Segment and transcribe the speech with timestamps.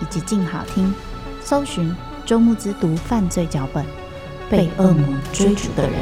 [0.00, 0.94] 以及静好听，
[1.40, 1.94] 搜寻。
[2.26, 3.82] 周慕之读犯罪脚本，
[4.50, 5.92] 被恶魔追逐的人。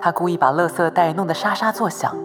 [0.00, 2.16] 他故意把垃圾袋弄得沙沙作响，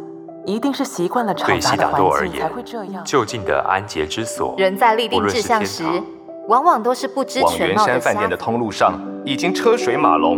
[0.45, 3.03] 一定是习惯了吵杂的环境才会这样。
[3.03, 5.83] 就近的安洁之所，人在立定志向时，
[6.47, 7.81] 往往都是不知全貌的。
[7.81, 10.37] 往圆山饭店的通路上，已经车水马龙，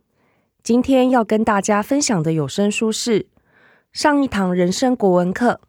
[0.63, 3.25] 今天要跟大家分享的有声书是
[3.91, 5.59] 上一堂人生国文课。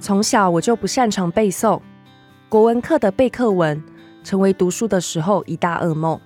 [0.00, 1.82] 从小我就不擅长背诵，
[2.48, 3.84] 国文课的背课文
[4.24, 6.18] 成为读书的时候一大噩梦。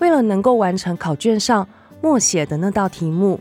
[0.00, 1.68] 为了能够完成考卷上
[2.02, 3.38] 默写的那道题目，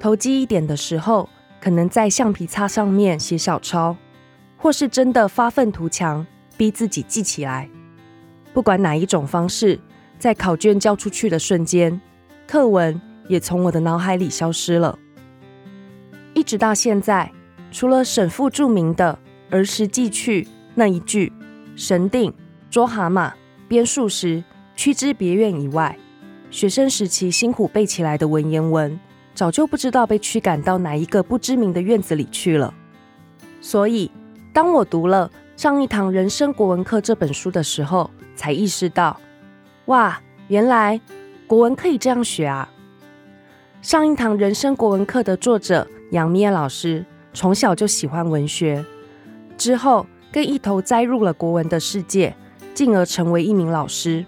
[0.00, 1.28] 投机一点的时候，
[1.60, 3.94] 可能在橡皮擦上面写小抄，
[4.56, 7.68] 或是真的发愤图强，逼自己记起来。
[8.52, 9.78] 不管哪一种方式，
[10.18, 12.00] 在考卷交出去的瞬间，
[12.46, 14.98] 课文也从我的脑海里消失了。
[16.34, 17.32] 一直到现在。
[17.72, 19.18] 除了沈复著名的
[19.50, 20.46] “儿时记趣”
[20.76, 21.30] 那一句
[21.76, 22.32] “神定
[22.70, 23.30] 捉蛤蟆
[23.68, 24.42] 编数时
[24.76, 25.98] 驱之别院”以外，
[26.50, 28.98] 学生时期辛苦背起来的文言文，
[29.34, 32.72] 早就不知道被驱赶到哪一个不知名的院子里去了。
[33.60, 34.10] 所以，
[34.56, 39.20] 当我读了上一堂人生国文课这本书的时候，才意识到，
[39.84, 40.18] 哇，
[40.48, 40.98] 原来
[41.46, 42.66] 国文可以这样学啊！
[43.82, 47.04] 上一堂人生国文课的作者杨咩老师。
[47.34, 48.82] 从小就喜欢文学，
[49.58, 52.34] 之后更一头栽入了国文的世界，
[52.72, 54.24] 进而成为一名老师。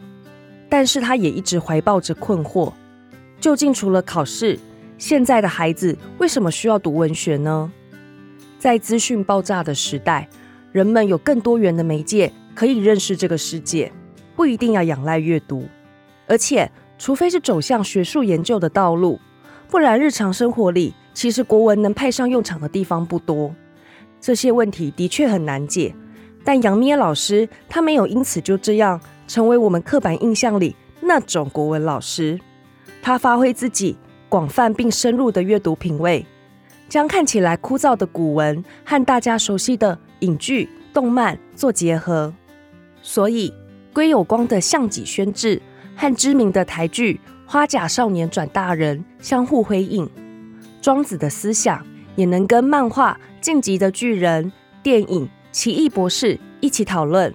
[0.69, 2.71] 但是他也一直怀抱着困惑：
[3.41, 4.59] 究竟除了考试，
[4.99, 7.73] 现在的孩子为什么需要读文学呢？
[8.59, 10.29] 在资讯爆炸的时代，
[10.73, 13.93] 人们有更多元的媒介可以认识这个世界，
[14.35, 15.67] 不一定要仰赖阅读。
[16.27, 19.21] 而且，除非是走向学术研究的道路，
[19.69, 20.95] 不然日常生活里。
[21.15, 23.53] 其实国文能派上用场的地方不多，
[24.21, 25.93] 这些问题的确很难解。
[26.45, 32.39] 但杨咩老师他没有因此就这样成为我们刻板印象里那种国文老师，
[33.03, 33.97] 他发挥自己
[34.29, 36.25] 广泛并深入的阅读品味，
[36.89, 42.33] 将看起来枯燥的古文和大家熟悉的影剧、动漫做结合，
[43.03, 43.53] 所以
[43.93, 45.57] 归有光的《项脊轩志》
[45.95, 50.09] 和知名的台剧《花甲少年转大人》相互辉映。
[50.81, 51.85] 庄子的思想
[52.17, 54.45] 也能跟漫画《进击的巨人》、
[54.83, 57.35] 电影《奇异博士》一起讨论。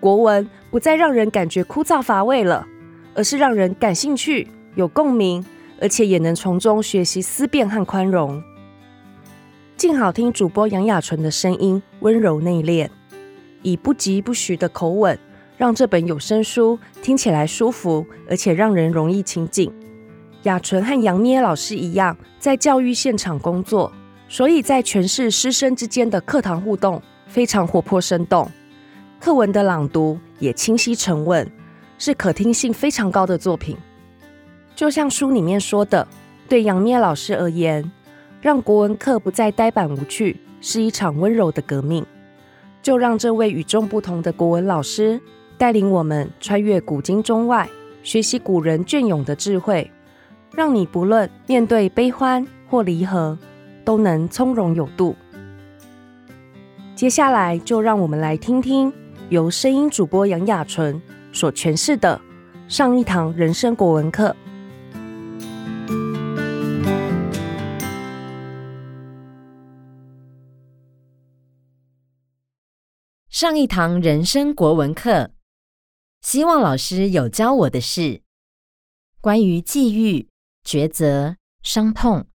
[0.00, 2.66] 国文不再让人感觉枯燥乏味了，
[3.14, 5.44] 而是让人感兴趣、有共鸣，
[5.80, 8.42] 而且也能从中学习思辨和宽容。
[9.82, 12.88] 静好听主播杨雅纯的声音温柔内敛，
[13.62, 15.18] 以不疾不徐的口吻，
[15.56, 19.72] 让这本有声书听起来舒服，而且让人容易亲近。
[20.44, 23.92] 雅纯和杨咩老师一样，在教育现场工作，
[24.28, 28.48] 所以在诠释师生之间的课堂互动非常活泼生动。
[29.18, 31.50] 课文的朗读也清晰沉稳，
[31.98, 33.76] 是可听性非常高的作品。
[34.76, 36.06] 就像书里面说的，
[36.48, 37.90] 对杨咩老师而言，
[38.42, 42.04] 让国文课不再呆板无趣，是一场温柔的革命。
[42.82, 45.20] 就让这位与众不同的国文老师
[45.56, 47.68] 带领我们穿越古今中外。
[48.02, 49.88] 学习古人隽永的智慧，
[50.56, 53.38] 让你不论面对悲欢或离合，
[53.84, 55.14] 都能从容有度。
[56.96, 58.92] 接下来，就让我们来听听
[59.28, 61.00] 由声音主播杨雅纯
[61.32, 62.20] 所诠释的
[62.66, 64.34] 上一堂人生国文课。
[73.42, 75.32] 上一堂人生国文课，
[76.20, 78.22] 希望老师有教我的是
[79.20, 80.28] 关于际遇、
[80.62, 82.28] 抉择、伤痛，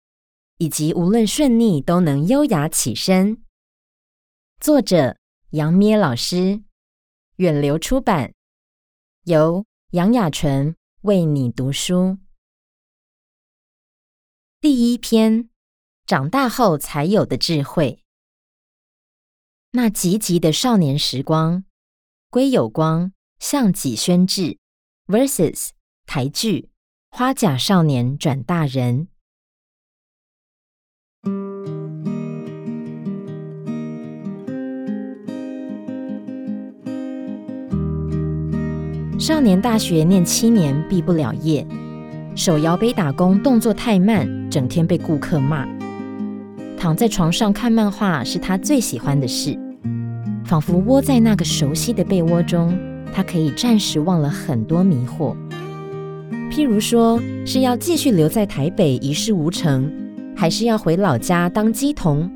[0.58, 3.42] 以及无论顺逆都能优雅起身。
[4.60, 5.16] 作者
[5.52, 6.62] 杨咩老师，
[7.38, 8.34] 远流出版，
[9.24, 12.18] 由杨雅纯为你读书。
[14.60, 15.50] 第一篇，
[16.06, 18.04] 长大后才有的智慧。
[19.78, 21.64] 那急急的少年时光，
[22.32, 24.58] 归有光、向己宣志
[25.06, 25.68] Verses
[26.08, 26.70] 台剧
[27.16, 29.08] 《花甲少年转大人》。
[39.20, 41.68] 少年大学念七年，毕不了业，
[42.36, 45.68] 手摇杯打工，动作太慢，整天被顾客骂。
[46.76, 49.67] 躺在床上看漫画是他最喜欢的事。
[50.48, 52.74] 仿佛窝在那个熟悉的被窝中，
[53.14, 55.36] 他可以暂时忘了很多迷惑。
[56.50, 59.92] 譬如说，是要继续留在台北一事无成，
[60.38, 62.32] 还是要回老家当鸡童？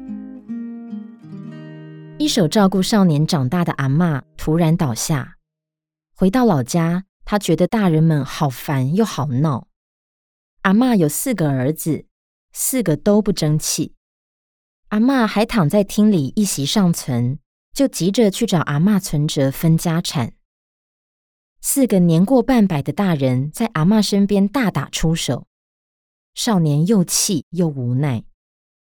[2.17, 5.37] 一手照顾少年长大的阿嬷突然倒下，
[6.13, 9.67] 回到老家，他觉得大人们好烦又好闹。
[10.63, 12.03] 阿嬷有四个儿子，
[12.51, 13.93] 四个都不争气。
[14.89, 17.39] 阿嬷还躺在厅里一息尚存。
[17.73, 20.33] 就急着去找阿嬷存折分家产。
[21.61, 25.45] 四个年过半百的大人在阿嬷身边大打出手，
[26.33, 28.23] 少年又气又无奈，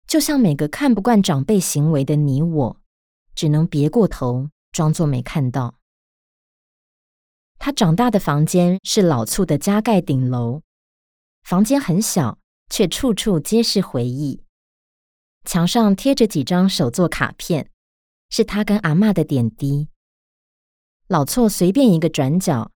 [0.06, 2.82] 就像每个看不惯长辈行为的你我，
[3.34, 5.80] 只能别过头，装作没看到。
[7.58, 10.62] 他长大的房间是老厝的加盖顶楼，
[11.42, 12.38] 房间很小，
[12.70, 14.44] 却处处皆是回忆。
[15.46, 17.71] 墙上贴着几张手作卡片。
[18.32, 19.90] 是他跟阿嬷的点滴。
[21.08, 22.72] 老错随便一个转角，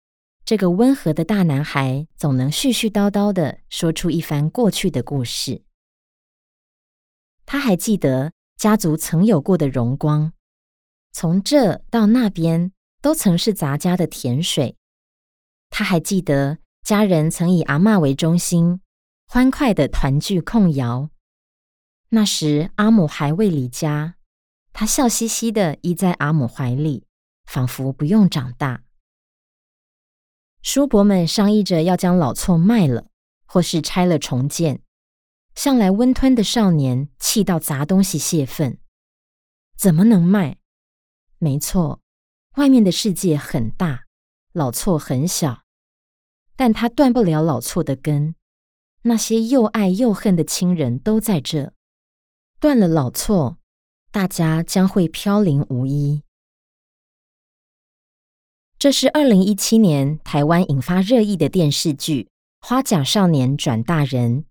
[0.45, 5.63] 这个温和的大男孩总能絮絮叨叨的说出一番过去的故事。
[7.45, 10.33] 他还记得家族曾有过的荣光，
[11.13, 12.73] 从这到那边
[13.03, 14.77] 都曾是杂家的甜水。
[15.69, 18.81] 他还记得家人曾以阿嬷为中心，
[19.27, 21.11] 欢快的团聚控窑。
[22.09, 24.15] 那时阿母还未离家。
[24.73, 27.07] 他笑嘻嘻的依在阿母怀里，
[27.45, 28.83] 仿佛不用长大。
[30.63, 33.09] 叔伯们商议着要将老厝卖了，
[33.47, 34.83] 或是拆了重建。
[35.55, 38.79] 向来温吞的少年气到砸东西泄愤：
[39.77, 40.57] 怎么能卖？
[41.39, 42.01] 没错，
[42.57, 44.05] 外面的世界很大，
[44.53, 45.65] 老厝很小，
[46.57, 48.35] 但他断不了老厝的根。
[49.03, 51.75] 那些又爱又恨的亲人都在这，
[52.61, 53.59] 断了老厝。
[54.13, 56.23] 大家将会飘零无依。
[58.79, 62.25] 这是二零一七年台湾引发热议的电视剧
[62.61, 64.43] 《花甲少年转大人》，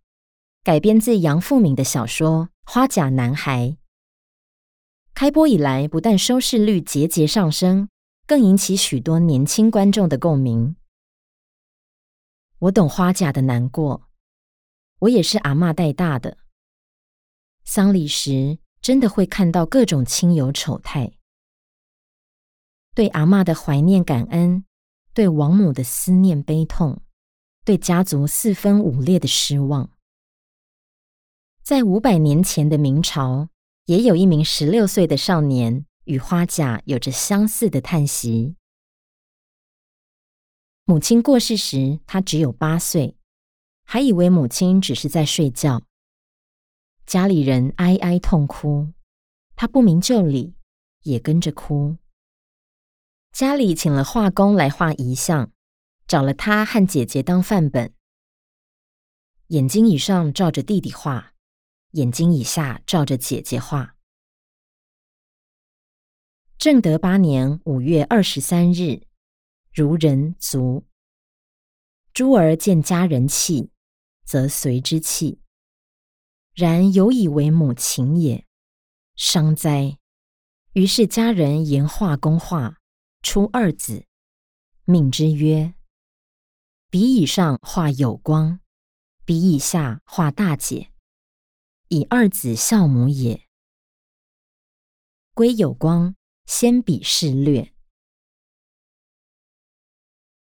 [0.64, 3.68] 改编自杨富闵的小说《花甲男孩》。
[5.14, 7.88] 开播以来，不但收视率节节上升，
[8.26, 10.76] 更引起许多年轻观众的共鸣。
[12.58, 14.10] 我懂花甲的难过，
[15.02, 16.40] 我也是阿嬷带大的。
[17.64, 21.12] 丧礼时，真的会看到各种亲友丑态，
[22.96, 24.66] 对阿嬷的怀念感恩，
[25.14, 27.00] 对亡母的思念悲痛，
[27.64, 29.92] 对家族四分五裂的失望。
[31.62, 33.50] 在五百年前的明朝，
[33.86, 38.56] 也有一名十六岁的少年与花甲有着相似的叹息。
[40.86, 43.16] 母亲过世时，他只有八岁，
[43.84, 45.84] 还以为母亲只是在睡觉。
[47.06, 48.94] 家里人哀哀痛哭，
[49.56, 50.56] 他不明就里，
[51.02, 51.98] 也跟着哭。
[53.32, 55.52] 家里请了画工来画遗像，
[56.08, 57.94] 找了他和姐姐当范本。
[59.48, 61.34] 眼睛以上照着弟弟画，
[61.92, 63.98] 眼睛以下照着姐姐画。
[66.58, 69.02] 正德八年五月二十三日，
[69.74, 70.86] 孺人卒。
[72.14, 73.72] 诸儿见家人气，
[74.24, 75.40] 则随之气。
[76.54, 78.46] 然犹以为母情也，
[79.16, 79.98] 伤哉！
[80.74, 82.78] 于是家人言画工画，
[83.22, 84.06] 出二子，
[84.84, 85.74] 命之曰：
[86.90, 88.60] 彼以上画有光，
[89.24, 90.92] 彼以下画大姐，
[91.88, 93.48] 以二子孝母也。
[95.34, 96.16] 归有光，
[96.46, 97.74] 先笔事略。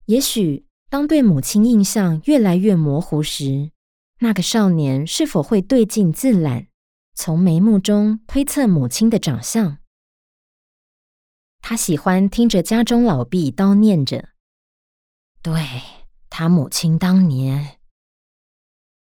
[0.07, 3.71] 也许当对母亲印象越来越模糊时，
[4.19, 6.67] 那个少年是否会对镜自览，
[7.13, 9.77] 从眉目中推测母亲的长相？
[11.59, 14.29] 他喜欢听着家中老婢叨念着，
[15.41, 15.81] 对
[16.29, 17.79] 他母亲当年，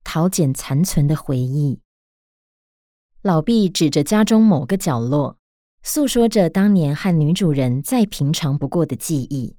[0.04, 1.82] 陶简残存的回忆。
[3.22, 5.38] 老婢指着家中某个角落，
[5.82, 9.58] 诉说着当年和女主人再平常不过的记忆。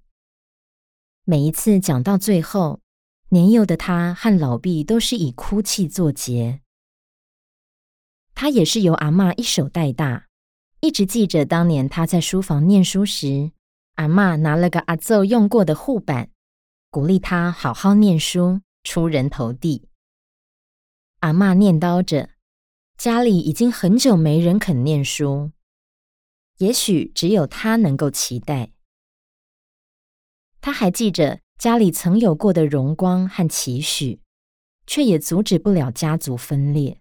[1.24, 2.80] 每一次讲到最后，
[3.32, 6.60] 年幼的他和老毕都是以哭泣作结。
[8.34, 10.26] 他也是由阿嬷一手带大。
[10.80, 13.52] 一直记着当年他在书房念书时，
[13.94, 16.28] 阿嬷拿了个阿奏用过的护板，
[16.90, 19.88] 鼓励他好好念书，出人头地。
[21.20, 22.28] 阿嬷念叨着，
[22.98, 25.52] 家里已经很久没人肯念书，
[26.58, 28.72] 也许只有他能够期待。
[30.60, 34.18] 他还记着家里曾有过的荣光和期许，
[34.84, 37.00] 却也阻止不了家族分裂。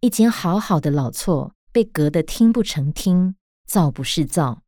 [0.00, 1.52] 一间好好的老厝。
[1.70, 3.34] 被隔得听不成听，
[3.66, 4.62] 造不是造。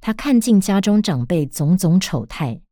[0.00, 2.62] 他看尽家中长辈种种丑态，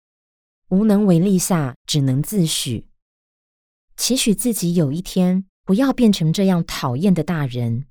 [0.70, 2.88] 无能为力下，只能自许，
[3.96, 7.86] 期许自己有一天不要变成这样讨厌的大人，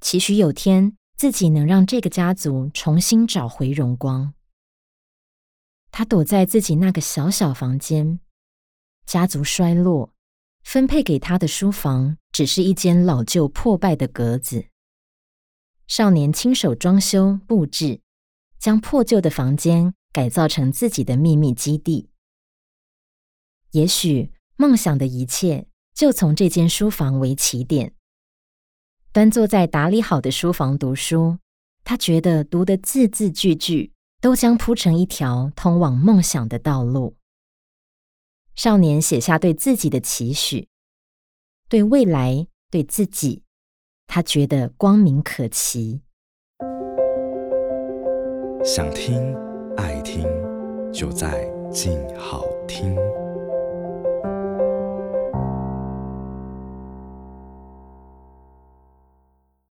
[0.00, 4.34] 期许有天自己能让这个家族重新找回荣光。
[5.98, 8.20] 他躲在自己那个小小房间，
[9.06, 10.12] 家族衰落。
[10.62, 14.66] 分配给他的书房只是一间老旧破败的格子。
[15.86, 18.02] 少年亲手装修布置，
[18.58, 22.10] 将破旧的房间改造成自己的秘密基地。
[23.70, 27.94] 也许梦想的一切就从这间书房为起点。
[29.12, 31.38] 端坐在打理好的书房读书，
[31.84, 37.16] 他觉得读的字字句句都将铺成一条通往梦想的道路。
[38.54, 40.68] 少年写下对自己的期许，
[41.68, 43.42] 对未来，对自己，
[44.06, 46.00] 他觉得光明可期。
[48.64, 49.34] 想听，
[49.76, 50.24] 爱听，
[50.92, 52.96] 就在静好听。